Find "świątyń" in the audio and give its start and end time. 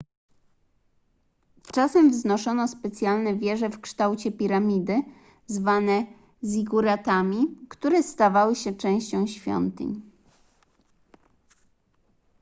9.27-10.01